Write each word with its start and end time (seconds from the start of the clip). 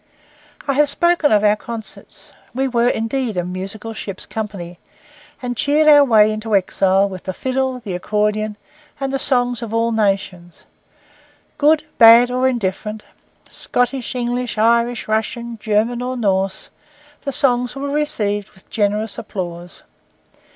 I 0.67 0.73
have 0.73 0.89
spoken 0.89 1.31
of 1.31 1.43
our 1.43 1.55
concerts. 1.55 2.31
We 2.55 2.67
were 2.67 2.87
indeed 2.87 3.37
a 3.37 3.43
musical 3.43 3.93
ship's 3.93 4.25
company, 4.25 4.79
and 5.43 5.55
cheered 5.55 5.87
our 5.87 6.03
way 6.03 6.31
into 6.31 6.55
exile 6.55 7.07
with 7.07 7.25
the 7.25 7.35
fiddle, 7.35 7.81
the 7.81 7.93
accordion, 7.93 8.57
and 8.99 9.13
the 9.13 9.19
songs 9.19 9.61
of 9.61 9.75
all 9.75 9.91
nations. 9.91 10.63
Good, 11.59 11.83
bad, 11.99 12.31
or 12.31 12.47
indifferent—Scottish, 12.47 14.15
English, 14.15 14.57
Irish, 14.57 15.07
Russian, 15.07 15.59
German 15.59 16.01
or 16.01 16.17
Norse,—the 16.17 17.31
songs 17.31 17.75
were 17.75 17.91
received 17.91 18.49
with 18.55 18.71
generous 18.71 19.19
applause. 19.19 19.83